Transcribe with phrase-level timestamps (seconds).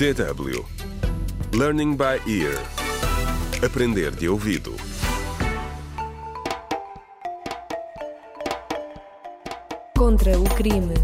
[0.00, 0.64] DW
[1.52, 2.58] Learning by Ear
[3.62, 4.74] Aprender de ouvido
[9.94, 10.94] Contra o crime.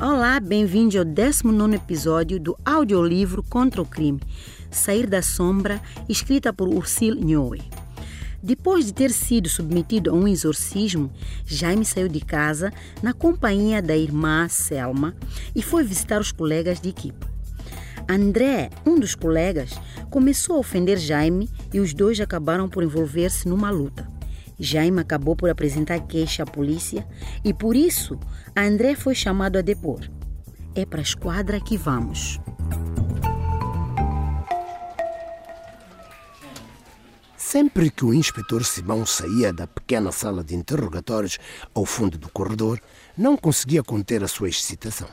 [0.00, 4.20] Olá, bem-vindo ao 19 episódio do audiolivro Contra o Crime,
[4.70, 7.60] Sair da Sombra, escrita por Ursil Nhoe.
[8.46, 11.10] Depois de ter sido submetido a um exorcismo,
[11.44, 12.72] Jaime saiu de casa
[13.02, 15.16] na companhia da irmã Selma
[15.52, 17.28] e foi visitar os colegas de equipa.
[18.08, 19.72] André, um dos colegas,
[20.10, 24.08] começou a ofender Jaime e os dois acabaram por envolver-se numa luta.
[24.60, 27.04] Jaime acabou por apresentar queixa à polícia
[27.44, 28.16] e por isso
[28.56, 30.08] André foi chamado a depor.
[30.72, 32.38] É para a esquadra que vamos.
[37.56, 41.38] Sempre que o inspetor Simão saía da pequena sala de interrogatórios
[41.72, 42.78] ao fundo do corredor,
[43.16, 45.08] não conseguia conter a sua excitação.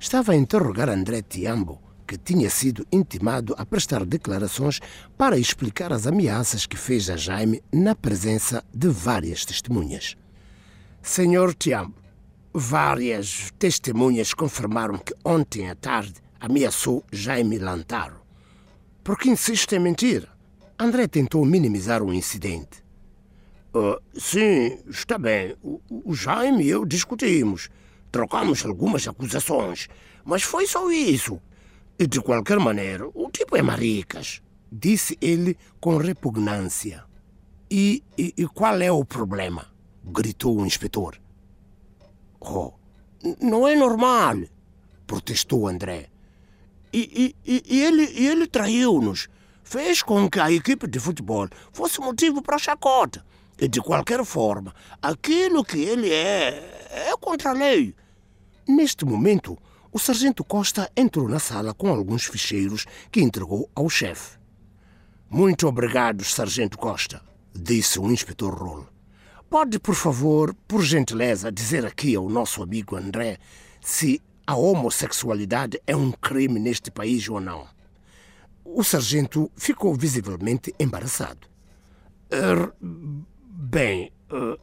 [0.00, 4.80] Estava a interrogar André Tiambo, que tinha sido intimado a prestar declarações
[5.16, 10.16] para explicar as ameaças que fez a Jaime na presença de várias testemunhas.
[11.00, 11.94] Senhor Tiambo,
[12.52, 18.20] várias testemunhas confirmaram que ontem à tarde ameaçou Jaime Lantaro.
[19.04, 20.33] Por que insiste em mentir?
[20.78, 22.84] André tentou minimizar o incidente.
[23.74, 25.56] Uh, sim, está bem.
[25.62, 27.68] O, o Jaime e eu discutimos.
[28.10, 29.88] Trocamos algumas acusações.
[30.24, 31.40] Mas foi só isso.
[31.98, 34.42] E de qualquer maneira, o tipo é maricas.
[34.70, 37.04] Disse ele com repugnância.
[37.70, 39.66] E, e, e qual é o problema?
[40.04, 41.20] Gritou o inspetor.
[42.40, 42.72] Oh,
[43.40, 44.36] não é normal,
[45.06, 46.08] protestou André.
[46.92, 49.28] E, e, e ele, e ele traiu-nos
[49.64, 53.24] fez com que a equipe de futebol fosse motivo para chacota.
[53.58, 57.94] E, de qualquer forma, aquilo que ele é, é contra a lei.
[58.68, 59.58] Neste momento,
[59.92, 64.38] o sargento Costa entrou na sala com alguns ficheiros que entregou ao chefe.
[65.30, 67.22] Muito obrigado, sargento Costa,
[67.54, 68.88] disse o inspetor Rolo.
[69.48, 73.38] Pode, por favor, por gentileza, dizer aqui ao nosso amigo André
[73.80, 77.66] se a homossexualidade é um crime neste país ou não.
[78.64, 81.46] O sargento ficou visivelmente embaraçado.
[82.30, 84.58] Er, bem, uh,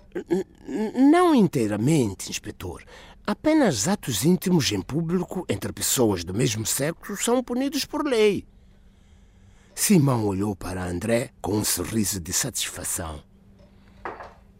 [1.09, 2.83] não inteiramente, inspetor.
[3.25, 8.45] Apenas atos íntimos em público entre pessoas do mesmo sexo são punidos por lei.
[9.75, 13.23] Simão olhou para André com um sorriso de satisfação.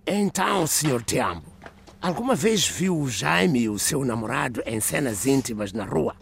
[0.05, 1.03] Então, Sr.
[1.03, 1.51] Tiambo,
[2.01, 6.15] alguma vez viu Jaime e o seu namorado em cenas íntimas na rua?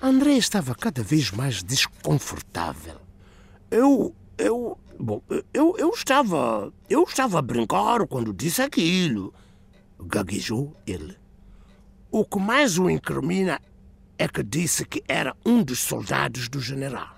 [0.00, 3.00] André estava cada vez mais desconfortável.
[3.70, 4.14] Eu.
[4.36, 4.78] Eu.
[4.98, 5.22] Bom,
[5.54, 6.72] eu, eu estava.
[6.88, 9.32] Eu estava a brincar quando disse aquilo.
[9.98, 11.16] Gaguejou ele.
[12.10, 13.60] O que mais o incrimina
[14.18, 17.16] é que disse que era um dos soldados do general.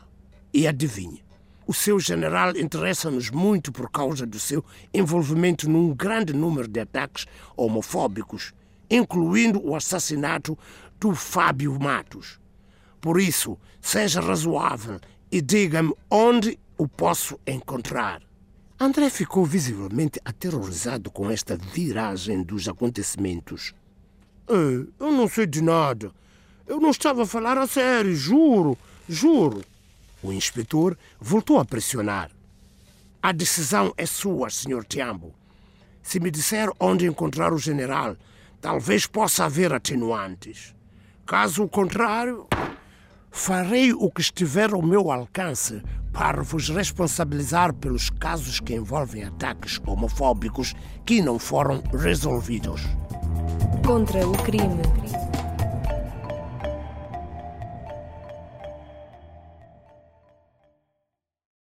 [0.54, 1.22] E adivinhe,
[1.66, 4.64] o seu general interessa-nos muito por causa do seu
[4.94, 8.52] envolvimento num grande número de ataques homofóbicos,
[8.88, 10.56] incluindo o assassinato
[10.98, 12.40] do Fábio Matos.
[13.00, 15.00] Por isso, seja razoável
[15.30, 18.22] e diga-me onde o posso encontrar.
[18.80, 23.74] André ficou visivelmente aterrorizado com esta viragem dos acontecimentos.
[24.48, 26.12] Ei, eu não sei de nada.
[26.66, 29.64] Eu não estava a falar a sério, juro, juro.
[30.22, 32.30] O inspetor voltou a pressionar.
[33.20, 34.84] A decisão é sua, Sr.
[34.88, 35.34] Tiambo.
[36.02, 38.16] Se me disser onde encontrar o general,
[38.60, 40.74] talvez possa haver atenuantes.
[41.26, 42.46] Caso contrário,
[43.30, 49.80] farei o que estiver ao meu alcance para vos responsabilizar pelos casos que envolvem ataques
[49.86, 50.74] homofóbicos
[51.04, 52.82] que não foram resolvidos.
[53.86, 55.17] Contra o crime.